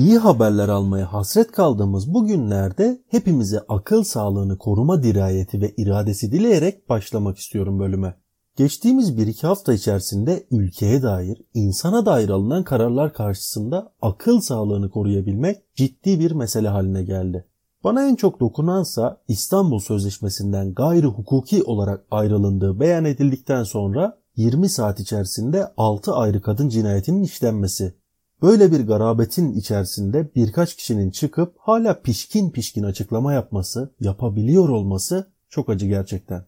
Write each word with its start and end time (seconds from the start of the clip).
İyi 0.00 0.18
haberler 0.18 0.68
almaya 0.68 1.12
hasret 1.12 1.52
kaldığımız 1.52 2.14
bu 2.14 2.26
günlerde 2.26 3.00
hepimize 3.08 3.60
akıl 3.68 4.04
sağlığını 4.04 4.58
koruma 4.58 5.02
dirayeti 5.02 5.60
ve 5.60 5.74
iradesi 5.76 6.32
dileyerek 6.32 6.88
başlamak 6.88 7.38
istiyorum 7.38 7.78
bölüme. 7.78 8.14
Geçtiğimiz 8.56 9.18
bir 9.18 9.26
iki 9.26 9.46
hafta 9.46 9.72
içerisinde 9.72 10.46
ülkeye 10.50 11.02
dair, 11.02 11.42
insana 11.54 12.06
dair 12.06 12.28
alınan 12.28 12.64
kararlar 12.64 13.12
karşısında 13.12 13.92
akıl 14.02 14.40
sağlığını 14.40 14.90
koruyabilmek 14.90 15.56
ciddi 15.74 16.20
bir 16.20 16.32
mesele 16.32 16.68
haline 16.68 17.02
geldi. 17.02 17.44
Bana 17.84 18.08
en 18.08 18.14
çok 18.14 18.40
dokunansa 18.40 19.20
İstanbul 19.28 19.78
Sözleşmesi'nden 19.78 20.74
gayri 20.74 21.06
hukuki 21.06 21.62
olarak 21.62 22.04
ayrılındığı 22.10 22.80
beyan 22.80 23.04
edildikten 23.04 23.62
sonra 23.62 24.18
20 24.36 24.68
saat 24.68 25.00
içerisinde 25.00 25.72
6 25.76 26.14
ayrı 26.14 26.42
kadın 26.42 26.68
cinayetinin 26.68 27.22
işlenmesi. 27.22 28.00
Böyle 28.42 28.72
bir 28.72 28.86
garabetin 28.86 29.52
içerisinde 29.52 30.34
birkaç 30.34 30.76
kişinin 30.76 31.10
çıkıp 31.10 31.54
hala 31.58 32.00
pişkin 32.00 32.50
pişkin 32.50 32.82
açıklama 32.82 33.32
yapması, 33.32 33.94
yapabiliyor 34.00 34.68
olması 34.68 35.30
çok 35.48 35.68
acı 35.70 35.86
gerçekten. 35.86 36.44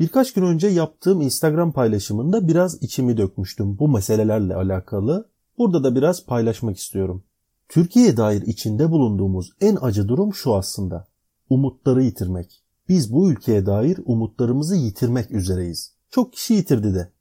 Birkaç 0.00 0.32
gün 0.32 0.42
önce 0.42 0.68
yaptığım 0.68 1.20
Instagram 1.20 1.72
paylaşımında 1.72 2.48
biraz 2.48 2.82
içimi 2.82 3.16
dökmüştüm 3.16 3.78
bu 3.78 3.88
meselelerle 3.88 4.54
alakalı. 4.54 5.28
Burada 5.58 5.84
da 5.84 5.94
biraz 5.94 6.26
paylaşmak 6.26 6.78
istiyorum. 6.78 7.24
Türkiye'ye 7.68 8.16
dair 8.16 8.42
içinde 8.42 8.90
bulunduğumuz 8.90 9.52
en 9.60 9.78
acı 9.80 10.08
durum 10.08 10.34
şu 10.34 10.54
aslında. 10.54 11.06
Umutları 11.50 12.02
yitirmek. 12.02 12.62
Biz 12.88 13.12
bu 13.12 13.30
ülkeye 13.30 13.66
dair 13.66 13.98
umutlarımızı 14.04 14.76
yitirmek 14.76 15.30
üzereyiz. 15.30 15.94
Çok 16.10 16.32
kişi 16.32 16.54
yitirdi 16.54 16.94
de. 16.94 17.12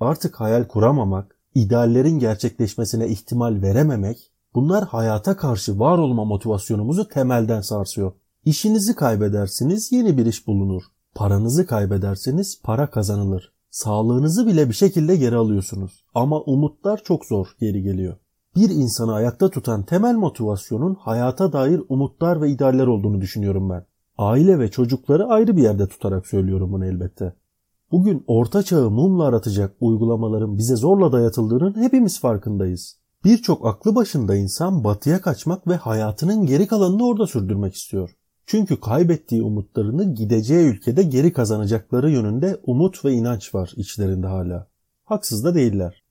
Artık 0.00 0.40
hayal 0.40 0.64
kuramamak, 0.64 1.36
ideallerin 1.54 2.18
gerçekleşmesine 2.18 3.08
ihtimal 3.08 3.62
verememek, 3.62 4.30
bunlar 4.54 4.84
hayata 4.84 5.36
karşı 5.36 5.78
var 5.78 5.98
olma 5.98 6.24
motivasyonumuzu 6.24 7.08
temelden 7.08 7.60
sarsıyor. 7.60 8.12
İşinizi 8.44 8.94
kaybedersiniz 8.94 9.92
yeni 9.92 10.18
bir 10.18 10.26
iş 10.26 10.46
bulunur. 10.46 10.82
Paranızı 11.14 11.66
kaybederseniz 11.66 12.60
para 12.62 12.90
kazanılır. 12.90 13.52
Sağlığınızı 13.70 14.46
bile 14.46 14.68
bir 14.68 14.74
şekilde 14.74 15.16
geri 15.16 15.36
alıyorsunuz. 15.36 16.04
Ama 16.14 16.40
umutlar 16.40 17.00
çok 17.04 17.24
zor 17.24 17.46
geri 17.60 17.82
geliyor. 17.82 18.16
Bir 18.56 18.70
insanı 18.70 19.14
ayakta 19.14 19.50
tutan 19.50 19.82
temel 19.82 20.14
motivasyonun 20.14 20.94
hayata 20.94 21.52
dair 21.52 21.80
umutlar 21.88 22.42
ve 22.42 22.50
idealler 22.50 22.86
olduğunu 22.86 23.20
düşünüyorum 23.20 23.70
ben. 23.70 23.86
Aile 24.18 24.58
ve 24.58 24.70
çocukları 24.70 25.26
ayrı 25.26 25.56
bir 25.56 25.62
yerde 25.62 25.88
tutarak 25.88 26.26
söylüyorum 26.26 26.72
bunu 26.72 26.86
elbette. 26.86 27.34
Bugün 27.92 28.24
orta 28.26 28.62
çağı 28.62 28.90
mumla 28.90 29.24
aratacak 29.24 29.76
uygulamaların 29.80 30.58
bize 30.58 30.76
zorla 30.76 31.12
dayatıldığının 31.12 31.82
hepimiz 31.82 32.20
farkındayız. 32.20 32.98
Birçok 33.24 33.66
aklı 33.66 33.94
başında 33.94 34.36
insan 34.36 34.84
batıya 34.84 35.20
kaçmak 35.20 35.66
ve 35.68 35.76
hayatının 35.76 36.46
geri 36.46 36.66
kalanını 36.66 37.06
orada 37.06 37.26
sürdürmek 37.26 37.74
istiyor. 37.74 38.16
Çünkü 38.46 38.80
kaybettiği 38.80 39.42
umutlarını 39.42 40.14
gideceği 40.14 40.66
ülkede 40.66 41.02
geri 41.02 41.32
kazanacakları 41.32 42.10
yönünde 42.10 42.60
umut 42.62 43.04
ve 43.04 43.12
inanç 43.12 43.54
var 43.54 43.72
içlerinde 43.76 44.26
hala. 44.26 44.66
Haksız 45.04 45.44
da 45.44 45.54
değiller. 45.54 46.02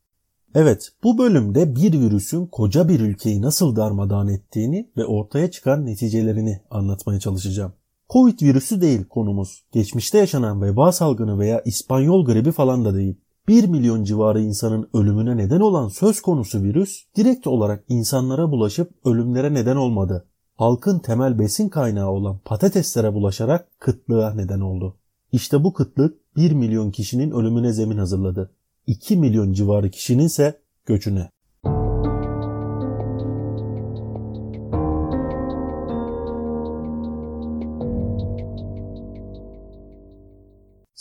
Evet, 0.55 0.89
bu 1.03 1.17
bölümde 1.17 1.75
bir 1.75 1.93
virüsün 1.93 2.45
koca 2.45 2.89
bir 2.89 2.99
ülkeyi 2.99 3.41
nasıl 3.41 3.75
darmadağın 3.75 4.27
ettiğini 4.27 4.89
ve 4.97 5.05
ortaya 5.05 5.51
çıkan 5.51 5.85
neticelerini 5.85 6.61
anlatmaya 6.69 7.19
çalışacağım. 7.19 7.73
Covid 8.11 8.41
virüsü 8.41 8.81
değil 8.81 9.03
konumuz. 9.03 9.63
Geçmişte 9.71 10.17
yaşanan 10.17 10.61
veba 10.61 10.91
salgını 10.91 11.39
veya 11.39 11.61
İspanyol 11.61 12.25
gribi 12.25 12.51
falan 12.51 12.85
da 12.85 12.95
değil. 12.95 13.15
1 13.47 13.67
milyon 13.67 14.03
civarı 14.03 14.41
insanın 14.41 14.89
ölümüne 14.93 15.37
neden 15.37 15.59
olan 15.59 15.87
söz 15.87 16.21
konusu 16.21 16.63
virüs 16.63 17.03
direkt 17.15 17.47
olarak 17.47 17.83
insanlara 17.89 18.51
bulaşıp 18.51 18.91
ölümlere 19.05 19.53
neden 19.53 19.75
olmadı. 19.75 20.27
Halkın 20.55 20.99
temel 20.99 21.39
besin 21.39 21.69
kaynağı 21.69 22.09
olan 22.09 22.39
patateslere 22.45 23.13
bulaşarak 23.13 23.79
kıtlığa 23.79 24.33
neden 24.33 24.59
oldu. 24.59 24.97
İşte 25.31 25.63
bu 25.63 25.73
kıtlık 25.73 26.35
1 26.35 26.51
milyon 26.51 26.91
kişinin 26.91 27.31
ölümüne 27.31 27.73
zemin 27.73 27.97
hazırladı. 27.97 28.51
2 28.87 29.17
milyon 29.17 29.53
civarı 29.53 29.89
kişinin 29.89 30.25
ise 30.25 30.59
göçüne. 30.85 31.29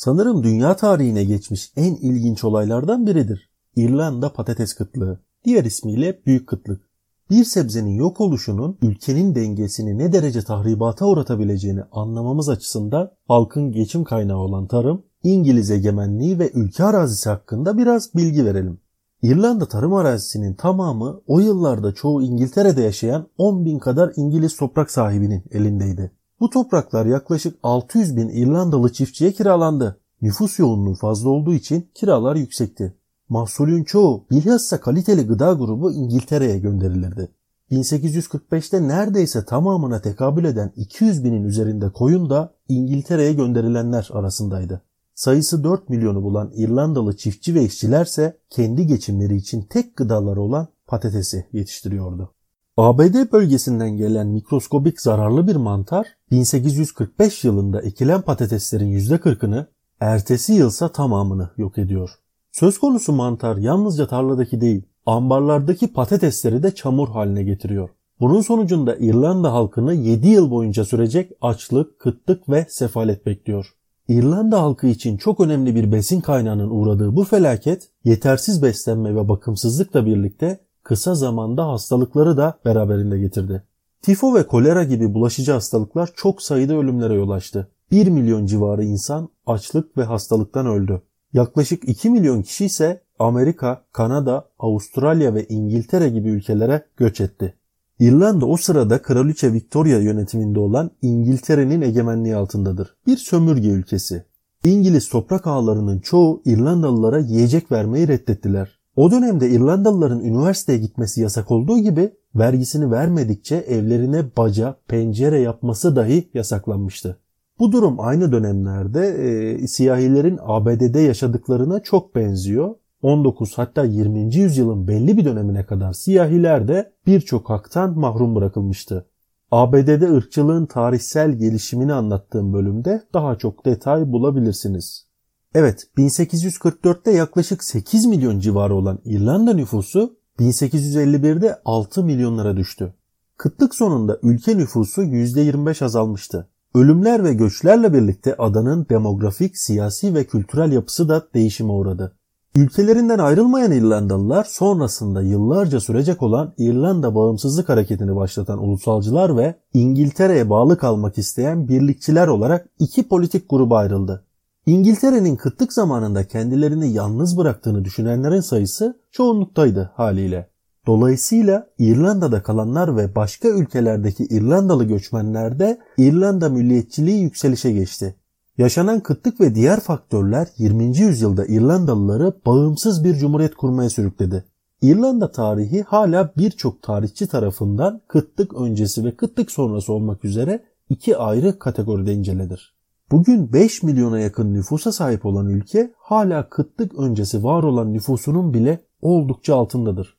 Sanırım 0.00 0.42
dünya 0.42 0.76
tarihine 0.76 1.24
geçmiş 1.24 1.72
en 1.76 1.94
ilginç 1.94 2.44
olaylardan 2.44 3.06
biridir. 3.06 3.50
İrlanda 3.76 4.32
patates 4.32 4.74
kıtlığı. 4.74 5.20
Diğer 5.44 5.64
ismiyle 5.64 6.20
büyük 6.26 6.48
kıtlık. 6.48 6.90
Bir 7.30 7.44
sebzenin 7.44 7.94
yok 7.94 8.20
oluşunun 8.20 8.78
ülkenin 8.82 9.34
dengesini 9.34 9.98
ne 9.98 10.12
derece 10.12 10.42
tahribata 10.42 11.06
uğratabileceğini 11.06 11.82
anlamamız 11.92 12.48
açısından 12.48 13.10
halkın 13.28 13.72
geçim 13.72 14.04
kaynağı 14.04 14.38
olan 14.38 14.66
tarım, 14.66 15.02
İngiliz 15.22 15.70
egemenliği 15.70 16.38
ve 16.38 16.50
ülke 16.54 16.84
arazisi 16.84 17.28
hakkında 17.28 17.78
biraz 17.78 18.14
bilgi 18.14 18.44
verelim. 18.44 18.80
İrlanda 19.22 19.68
tarım 19.68 19.94
arazisinin 19.94 20.54
tamamı 20.54 21.20
o 21.26 21.40
yıllarda 21.40 21.94
çoğu 21.94 22.22
İngiltere'de 22.22 22.82
yaşayan 22.82 23.26
10 23.38 23.64
bin 23.64 23.78
kadar 23.78 24.12
İngiliz 24.16 24.56
toprak 24.56 24.90
sahibinin 24.90 25.44
elindeydi. 25.50 26.19
Bu 26.40 26.50
topraklar 26.50 27.06
yaklaşık 27.06 27.58
600 27.62 28.16
bin 28.16 28.28
İrlandalı 28.28 28.92
çiftçiye 28.92 29.32
kiralandı. 29.32 30.00
Nüfus 30.22 30.58
yoğunluğu 30.58 30.94
fazla 30.94 31.30
olduğu 31.30 31.54
için 31.54 31.88
kiralar 31.94 32.36
yüksekti. 32.36 32.94
Mahsulün 33.28 33.84
çoğu 33.84 34.24
bilhassa 34.30 34.80
kaliteli 34.80 35.26
gıda 35.26 35.52
grubu 35.52 35.92
İngiltere'ye 35.92 36.58
gönderilirdi. 36.58 37.28
1845'te 37.70 38.88
neredeyse 38.88 39.44
tamamına 39.44 40.00
tekabül 40.00 40.44
eden 40.44 40.72
200 40.76 41.24
binin 41.24 41.44
üzerinde 41.44 41.90
koyun 41.92 42.30
da 42.30 42.54
İngiltere'ye 42.68 43.32
gönderilenler 43.32 44.08
arasındaydı. 44.12 44.82
Sayısı 45.14 45.64
4 45.64 45.88
milyonu 45.88 46.22
bulan 46.22 46.52
İrlandalı 46.54 47.16
çiftçi 47.16 47.54
ve 47.54 47.64
işçilerse 47.64 48.38
kendi 48.50 48.86
geçimleri 48.86 49.36
için 49.36 49.62
tek 49.62 49.96
gıdaları 49.96 50.40
olan 50.40 50.68
patatesi 50.86 51.46
yetiştiriyordu. 51.52 52.34
ABD 52.82 53.32
bölgesinden 53.32 53.96
gelen 53.96 54.26
mikroskobik 54.26 55.00
zararlı 55.00 55.48
bir 55.48 55.56
mantar 55.56 56.06
1845 56.30 57.44
yılında 57.44 57.82
ekilen 57.82 58.22
patateslerin 58.22 58.98
%40'ını 58.98 59.66
ertesi 60.00 60.52
yılsa 60.52 60.88
tamamını 60.88 61.50
yok 61.56 61.78
ediyor. 61.78 62.10
Söz 62.52 62.78
konusu 62.78 63.12
mantar 63.12 63.56
yalnızca 63.56 64.08
tarladaki 64.08 64.60
değil, 64.60 64.82
ambarlardaki 65.06 65.92
patatesleri 65.92 66.62
de 66.62 66.74
çamur 66.74 67.08
haline 67.08 67.42
getiriyor. 67.42 67.88
Bunun 68.20 68.40
sonucunda 68.40 68.96
İrlanda 68.96 69.52
halkını 69.52 69.94
7 69.94 70.28
yıl 70.28 70.50
boyunca 70.50 70.84
sürecek 70.84 71.32
açlık, 71.40 71.98
kıtlık 71.98 72.48
ve 72.48 72.66
sefalet 72.68 73.26
bekliyor. 73.26 73.74
İrlanda 74.08 74.62
halkı 74.62 74.86
için 74.86 75.16
çok 75.16 75.40
önemli 75.40 75.74
bir 75.74 75.92
besin 75.92 76.20
kaynağının 76.20 76.70
uğradığı 76.70 77.16
bu 77.16 77.24
felaket, 77.24 77.88
yetersiz 78.04 78.62
beslenme 78.62 79.14
ve 79.14 79.28
bakımsızlıkla 79.28 80.06
birlikte 80.06 80.60
kısa 80.82 81.14
zamanda 81.14 81.68
hastalıkları 81.68 82.36
da 82.36 82.58
beraberinde 82.64 83.18
getirdi. 83.18 83.62
Tifo 84.02 84.34
ve 84.34 84.46
kolera 84.46 84.84
gibi 84.84 85.14
bulaşıcı 85.14 85.52
hastalıklar 85.52 86.10
çok 86.16 86.42
sayıda 86.42 86.74
ölümlere 86.74 87.14
yol 87.14 87.30
açtı. 87.30 87.68
1 87.90 88.06
milyon 88.06 88.46
civarı 88.46 88.84
insan 88.84 89.28
açlık 89.46 89.96
ve 89.96 90.04
hastalıktan 90.04 90.66
öldü. 90.66 91.02
Yaklaşık 91.32 91.88
2 91.88 92.10
milyon 92.10 92.42
kişi 92.42 92.64
ise 92.64 93.02
Amerika, 93.18 93.84
Kanada, 93.92 94.48
Avustralya 94.58 95.34
ve 95.34 95.46
İngiltere 95.46 96.08
gibi 96.08 96.28
ülkelere 96.28 96.86
göç 96.96 97.20
etti. 97.20 97.54
İrlanda 98.00 98.46
o 98.46 98.56
sırada 98.56 99.02
Kraliçe 99.02 99.52
Victoria 99.52 99.98
yönetiminde 99.98 100.60
olan 100.60 100.90
İngiltere'nin 101.02 101.80
egemenliği 101.80 102.36
altındadır. 102.36 102.96
Bir 103.06 103.16
sömürge 103.16 103.68
ülkesi. 103.68 104.24
İngiliz 104.64 105.08
toprak 105.08 105.46
ağlarının 105.46 105.98
çoğu 105.98 106.42
İrlandalılara 106.44 107.18
yiyecek 107.18 107.72
vermeyi 107.72 108.08
reddettiler. 108.08 108.79
O 108.96 109.10
dönemde 109.10 109.50
İrlandalıların 109.50 110.20
üniversiteye 110.20 110.78
gitmesi 110.78 111.20
yasak 111.20 111.50
olduğu 111.50 111.78
gibi 111.78 112.12
vergisini 112.34 112.90
vermedikçe 112.90 113.56
evlerine 113.56 114.24
baca, 114.36 114.76
pencere 114.88 115.40
yapması 115.40 115.96
dahi 115.96 116.30
yasaklanmıştı. 116.34 117.18
Bu 117.58 117.72
durum 117.72 118.00
aynı 118.00 118.32
dönemlerde 118.32 119.06
e, 119.08 119.66
siyahilerin 119.66 120.38
ABD'de 120.42 121.00
yaşadıklarına 121.00 121.80
çok 121.80 122.14
benziyor. 122.14 122.74
19 123.02 123.58
hatta 123.58 123.84
20. 123.84 124.34
yüzyılın 124.34 124.88
belli 124.88 125.16
bir 125.16 125.24
dönemine 125.24 125.66
kadar 125.66 125.92
siyahiler 125.92 126.68
de 126.68 126.92
birçok 127.06 127.50
haktan 127.50 127.98
mahrum 127.98 128.34
bırakılmıştı. 128.34 129.06
ABD'de 129.50 130.12
ırkçılığın 130.12 130.66
tarihsel 130.66 131.32
gelişimini 131.32 131.92
anlattığım 131.92 132.52
bölümde 132.52 133.02
daha 133.14 133.36
çok 133.38 133.66
detay 133.66 134.12
bulabilirsiniz. 134.12 135.09
Evet 135.54 135.86
1844'te 135.98 137.10
yaklaşık 137.10 137.64
8 137.64 138.06
milyon 138.06 138.40
civarı 138.40 138.74
olan 138.74 138.98
İrlanda 139.04 139.52
nüfusu 139.52 140.16
1851'de 140.38 141.60
6 141.64 142.04
milyonlara 142.04 142.56
düştü. 142.56 142.94
Kıtlık 143.36 143.74
sonunda 143.74 144.18
ülke 144.22 144.58
nüfusu 144.58 145.02
%25 145.02 145.84
azalmıştı. 145.84 146.48
Ölümler 146.74 147.24
ve 147.24 147.34
göçlerle 147.34 147.94
birlikte 147.94 148.36
adanın 148.36 148.86
demografik, 148.90 149.58
siyasi 149.58 150.14
ve 150.14 150.24
kültürel 150.24 150.72
yapısı 150.72 151.08
da 151.08 151.28
değişime 151.34 151.72
uğradı. 151.72 152.16
Ülkelerinden 152.54 153.18
ayrılmayan 153.18 153.72
İrlandalılar 153.72 154.44
sonrasında 154.44 155.22
yıllarca 155.22 155.80
sürecek 155.80 156.22
olan 156.22 156.54
İrlanda 156.58 157.14
bağımsızlık 157.14 157.68
hareketini 157.68 158.16
başlatan 158.16 158.58
ulusalcılar 158.58 159.36
ve 159.36 159.54
İngiltere'ye 159.74 160.50
bağlı 160.50 160.78
kalmak 160.78 161.18
isteyen 161.18 161.68
birlikçiler 161.68 162.28
olarak 162.28 162.68
iki 162.78 163.08
politik 163.08 163.50
gruba 163.50 163.76
ayrıldı. 163.76 164.24
İngiltere'nin 164.70 165.36
kıtlık 165.36 165.72
zamanında 165.72 166.26
kendilerini 166.26 166.92
yalnız 166.92 167.38
bıraktığını 167.38 167.84
düşünenlerin 167.84 168.40
sayısı 168.40 169.00
çoğunluktaydı 169.10 169.90
haliyle. 169.94 170.50
Dolayısıyla 170.86 171.66
İrlanda'da 171.78 172.42
kalanlar 172.42 172.96
ve 172.96 173.14
başka 173.14 173.48
ülkelerdeki 173.48 174.24
İrlandalı 174.24 174.84
göçmenlerde 174.84 175.78
İrlanda 175.98 176.48
milliyetçiliği 176.48 177.22
yükselişe 177.22 177.72
geçti. 177.72 178.16
Yaşanan 178.58 179.00
kıtlık 179.00 179.40
ve 179.40 179.54
diğer 179.54 179.80
faktörler 179.80 180.48
20. 180.58 180.98
yüzyılda 180.98 181.46
İrlandalıları 181.46 182.34
bağımsız 182.46 183.04
bir 183.04 183.14
cumhuriyet 183.14 183.54
kurmaya 183.54 183.90
sürükledi. 183.90 184.44
İrlanda 184.82 185.32
tarihi 185.32 185.82
hala 185.82 186.32
birçok 186.36 186.82
tarihçi 186.82 187.26
tarafından 187.26 188.00
kıtlık 188.08 188.54
öncesi 188.54 189.04
ve 189.04 189.16
kıtlık 189.16 189.50
sonrası 189.50 189.92
olmak 189.92 190.24
üzere 190.24 190.64
iki 190.88 191.16
ayrı 191.16 191.58
kategoride 191.58 192.12
inceledir. 192.12 192.79
Bugün 193.10 193.52
5 193.52 193.82
milyona 193.82 194.20
yakın 194.20 194.54
nüfusa 194.54 194.92
sahip 194.92 195.26
olan 195.26 195.48
ülke 195.48 195.92
hala 195.98 196.48
kıtlık 196.48 196.94
öncesi 196.94 197.44
var 197.44 197.62
olan 197.62 197.92
nüfusunun 197.92 198.54
bile 198.54 198.80
oldukça 199.02 199.56
altındadır. 199.56 200.16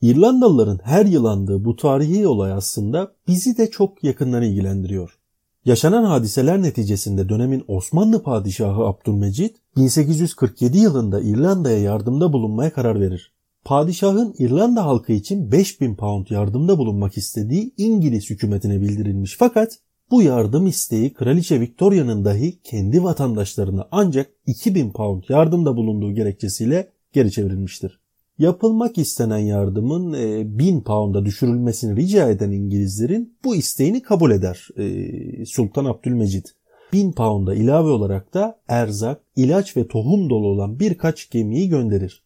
İrlandalıların 0.00 0.80
her 0.82 1.06
yıl 1.06 1.24
andığı 1.24 1.64
bu 1.64 1.76
tarihi 1.76 2.26
olay 2.26 2.52
aslında 2.52 3.12
bizi 3.28 3.58
de 3.58 3.70
çok 3.70 4.04
yakından 4.04 4.42
ilgilendiriyor. 4.42 5.18
Yaşanan 5.64 6.04
hadiseler 6.04 6.62
neticesinde 6.62 7.28
dönemin 7.28 7.64
Osmanlı 7.68 8.22
padişahı 8.22 8.84
Abdülmecit 8.84 9.56
1847 9.76 10.78
yılında 10.78 11.20
İrlanda'ya 11.20 11.78
yardımda 11.78 12.32
bulunmaya 12.32 12.72
karar 12.72 13.00
verir. 13.00 13.34
Padişahın 13.64 14.34
İrlanda 14.38 14.84
halkı 14.84 15.12
için 15.12 15.52
5000 15.52 15.96
pound 15.96 16.26
yardımda 16.30 16.78
bulunmak 16.78 17.16
istediği 17.16 17.74
İngiliz 17.76 18.30
hükümetine 18.30 18.80
bildirilmiş 18.80 19.36
fakat 19.38 19.78
bu 20.10 20.22
yardım 20.22 20.66
isteği 20.66 21.12
Kraliçe 21.12 21.60
Victoria'nın 21.60 22.24
dahi 22.24 22.58
kendi 22.62 23.02
vatandaşlarına 23.02 23.88
ancak 23.90 24.30
2000 24.46 24.92
pound 24.92 25.22
yardımda 25.28 25.76
bulunduğu 25.76 26.12
gerekçesiyle 26.12 26.92
geri 27.12 27.32
çevrilmiştir. 27.32 28.00
Yapılmak 28.38 28.98
istenen 28.98 29.38
yardımın 29.38 30.12
1000 30.58 30.78
e, 30.78 30.82
pound'a 30.82 31.24
düşürülmesini 31.24 31.96
rica 31.96 32.30
eden 32.30 32.50
İngilizlerin 32.50 33.36
bu 33.44 33.56
isteğini 33.56 34.02
kabul 34.02 34.30
eder 34.30 34.68
e, 34.76 35.46
Sultan 35.46 35.84
Abdülmecit. 35.84 36.54
1000 36.92 37.12
pound'a 37.12 37.54
ilave 37.54 37.88
olarak 37.88 38.34
da 38.34 38.60
erzak, 38.68 39.20
ilaç 39.36 39.76
ve 39.76 39.88
tohum 39.88 40.30
dolu 40.30 40.46
olan 40.46 40.80
birkaç 40.80 41.30
gemiyi 41.30 41.68
gönderir. 41.68 42.24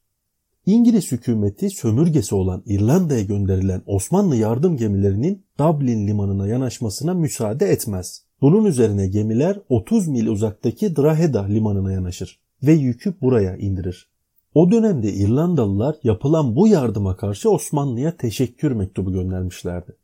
İngiliz 0.66 1.12
hükümeti 1.12 1.70
sömürgesi 1.70 2.34
olan 2.34 2.62
İrlanda'ya 2.66 3.22
gönderilen 3.22 3.82
Osmanlı 3.86 4.36
yardım 4.36 4.76
gemilerinin 4.76 5.44
Dublin 5.58 6.06
limanına 6.06 6.49
yanaşmasına 6.49 7.14
müsaade 7.14 7.66
etmez. 7.66 8.22
Bunun 8.40 8.64
üzerine 8.64 9.08
gemiler 9.08 9.60
30 9.69 10.08
mil 10.08 10.26
uzaktaki 10.26 10.96
Drogheda 10.96 11.44
limanına 11.44 11.93
yanaşır 11.93 12.40
ve 12.62 12.72
yükü 12.72 13.14
buraya 13.20 13.56
indirir. 13.56 14.08
O 14.55 14.70
dönemde 14.70 15.12
İrlandalılar 15.12 15.96
yapılan 16.02 16.56
bu 16.56 16.69
yardıma 16.69 17.16
karşı 17.16 17.50
Osmanlı'ya 17.50 18.16
teşekkür 18.16 18.72
mektubu 18.72 19.12
göndermişlerdi. 19.12 19.96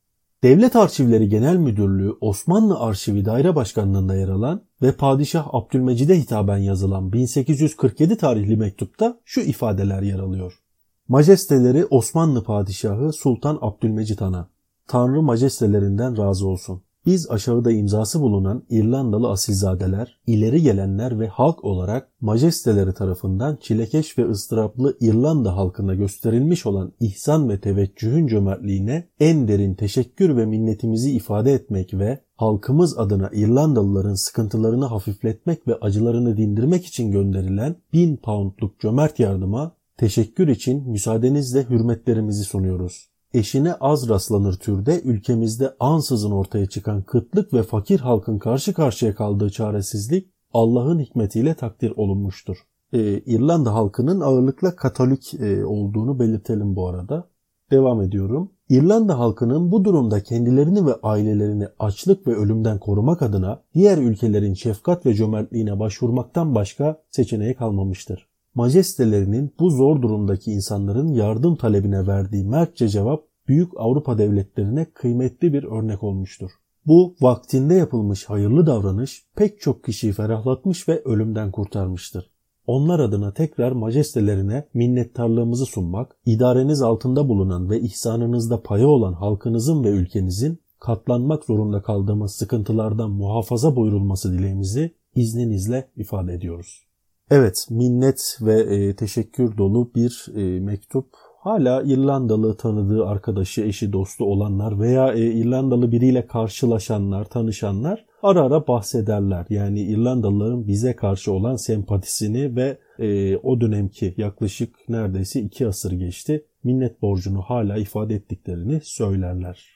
Devlet 0.42 0.76
Arşivleri 0.76 1.28
Genel 1.28 1.56
Müdürlüğü 1.56 2.12
Osmanlı 2.20 2.80
Arşivi 2.80 3.24
Daire 3.24 3.56
Başkanlığı'nda 3.56 4.16
yer 4.16 4.28
alan 4.28 4.62
ve 4.82 4.92
Padişah 4.92 5.46
Abdülmecid'e 5.52 6.18
hitaben 6.20 6.58
yazılan 6.58 7.12
1847 7.12 8.16
tarihli 8.16 8.56
mektupta 8.56 9.20
şu 9.24 9.40
ifadeler 9.40 10.02
yer 10.02 10.18
alıyor. 10.18 10.60
Majesteleri 11.08 11.86
Osmanlı 11.86 12.44
Padişahı 12.44 13.12
Sultan 13.12 13.58
Abdülmecid 13.60 14.20
Han'a, 14.20 14.48
Tanrı 14.88 15.22
majestelerinden 15.22 16.18
razı 16.18 16.48
olsun. 16.48 16.82
Biz 17.06 17.30
aşağıda 17.30 17.72
imzası 17.72 18.20
bulunan 18.20 18.64
İrlandalı 18.70 19.30
asilzadeler, 19.30 20.20
ileri 20.26 20.62
gelenler 20.62 21.20
ve 21.20 21.28
halk 21.28 21.64
olarak 21.64 22.08
majesteleri 22.20 22.94
tarafından 22.94 23.56
çilekeş 23.56 24.18
ve 24.18 24.28
ıstıraplı 24.28 24.96
İrlanda 25.00 25.56
halkına 25.56 25.94
gösterilmiş 25.94 26.66
olan 26.66 26.92
ihsan 27.00 27.48
ve 27.48 27.60
teveccühün 27.60 28.26
cömertliğine 28.26 29.08
en 29.20 29.48
derin 29.48 29.74
teşekkür 29.74 30.36
ve 30.36 30.46
minnetimizi 30.46 31.10
ifade 31.10 31.52
etmek 31.52 31.94
ve 31.94 32.20
halkımız 32.36 32.98
adına 32.98 33.30
İrlandalıların 33.32 34.14
sıkıntılarını 34.14 34.84
hafifletmek 34.84 35.68
ve 35.68 35.74
acılarını 35.74 36.36
dindirmek 36.36 36.86
için 36.86 37.12
gönderilen 37.12 37.76
bin 37.92 38.16
poundluk 38.16 38.80
cömert 38.80 39.18
yardıma 39.18 39.76
teşekkür 39.96 40.48
için 40.48 40.90
müsaadenizle 40.90 41.68
hürmetlerimizi 41.70 42.44
sunuyoruz 42.44 43.13
eşine 43.34 43.74
az 43.74 44.08
rastlanır 44.08 44.54
türde 44.54 45.00
ülkemizde 45.00 45.74
ansızın 45.80 46.30
ortaya 46.30 46.66
çıkan 46.66 47.02
kıtlık 47.02 47.54
ve 47.54 47.62
fakir 47.62 48.00
halkın 48.00 48.38
karşı 48.38 48.74
karşıya 48.74 49.14
kaldığı 49.14 49.50
çaresizlik 49.50 50.30
Allah'ın 50.52 50.98
hikmetiyle 50.98 51.54
takdir 51.54 51.92
olunmuştur. 51.96 52.56
Ee, 52.92 53.20
İrlanda 53.26 53.74
halkının 53.74 54.20
ağırlıkla 54.20 54.76
Katolik 54.76 55.34
e, 55.34 55.64
olduğunu 55.64 56.18
belirtelim 56.18 56.76
bu 56.76 56.88
arada. 56.88 57.28
Devam 57.70 58.02
ediyorum. 58.02 58.50
İrlanda 58.68 59.18
halkının 59.18 59.72
bu 59.72 59.84
durumda 59.84 60.22
kendilerini 60.22 60.86
ve 60.86 60.94
ailelerini 61.02 61.68
açlık 61.78 62.26
ve 62.26 62.36
ölümden 62.36 62.78
korumak 62.78 63.22
adına 63.22 63.62
diğer 63.74 63.98
ülkelerin 63.98 64.54
şefkat 64.54 65.06
ve 65.06 65.14
cömertliğine 65.14 65.78
başvurmaktan 65.78 66.54
başka 66.54 67.02
seçeneği 67.10 67.54
kalmamıştır 67.54 68.33
majestelerinin 68.54 69.52
bu 69.58 69.70
zor 69.70 70.02
durumdaki 70.02 70.52
insanların 70.52 71.08
yardım 71.08 71.56
talebine 71.56 72.06
verdiği 72.06 72.44
mertçe 72.44 72.88
cevap 72.88 73.24
büyük 73.48 73.72
Avrupa 73.76 74.18
devletlerine 74.18 74.84
kıymetli 74.84 75.52
bir 75.52 75.64
örnek 75.64 76.02
olmuştur. 76.02 76.50
Bu 76.86 77.14
vaktinde 77.20 77.74
yapılmış 77.74 78.24
hayırlı 78.24 78.66
davranış 78.66 79.26
pek 79.36 79.60
çok 79.60 79.84
kişiyi 79.84 80.12
ferahlatmış 80.12 80.88
ve 80.88 81.02
ölümden 81.04 81.50
kurtarmıştır. 81.50 82.30
Onlar 82.66 83.00
adına 83.00 83.32
tekrar 83.32 83.72
majestelerine 83.72 84.68
minnettarlığımızı 84.74 85.66
sunmak, 85.66 86.16
idareniz 86.26 86.82
altında 86.82 87.28
bulunan 87.28 87.70
ve 87.70 87.80
ihsanınızda 87.80 88.62
payı 88.62 88.86
olan 88.86 89.12
halkınızın 89.12 89.84
ve 89.84 89.88
ülkenizin 89.88 90.58
katlanmak 90.80 91.44
zorunda 91.44 91.82
kaldığımız 91.82 92.32
sıkıntılardan 92.32 93.10
muhafaza 93.10 93.76
buyurulması 93.76 94.32
dileğimizi 94.32 94.94
izninizle 95.14 95.88
ifade 95.96 96.34
ediyoruz. 96.34 96.84
Evet, 97.30 97.66
minnet 97.70 98.38
ve 98.40 98.60
e, 98.60 98.96
teşekkür 98.96 99.56
dolu 99.56 99.90
bir 99.94 100.26
e, 100.36 100.60
mektup. 100.60 101.06
Hala 101.40 101.82
İrlandalı 101.82 102.56
tanıdığı 102.56 103.06
arkadaşı, 103.06 103.62
eşi, 103.62 103.92
dostu 103.92 104.24
olanlar 104.24 104.80
veya 104.80 105.12
e, 105.12 105.32
İrlandalı 105.32 105.92
biriyle 105.92 106.26
karşılaşanlar, 106.26 107.24
tanışanlar 107.24 108.06
ara 108.22 108.42
ara 108.42 108.66
bahsederler. 108.66 109.46
Yani 109.50 109.80
İrlandalıların 109.80 110.66
bize 110.66 110.96
karşı 110.96 111.32
olan 111.32 111.56
sempatisini 111.56 112.56
ve 112.56 112.78
e, 112.98 113.36
o 113.36 113.60
dönemki 113.60 114.14
yaklaşık 114.16 114.88
neredeyse 114.88 115.40
iki 115.40 115.66
asır 115.66 115.92
geçti 115.92 116.46
minnet 116.64 117.02
borcunu 117.02 117.42
hala 117.42 117.76
ifade 117.76 118.14
ettiklerini 118.14 118.80
söylerler. 118.82 119.68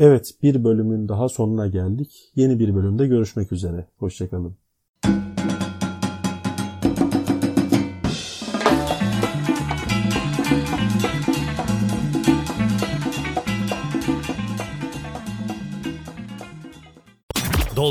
Evet 0.00 0.30
bir 0.42 0.64
bölümün 0.64 1.08
daha 1.08 1.28
sonuna 1.28 1.66
geldik. 1.66 2.32
Yeni 2.36 2.58
bir 2.58 2.74
bölümde 2.74 3.06
görüşmek 3.06 3.52
üzere. 3.52 3.86
Hoşçakalın. 3.96 4.65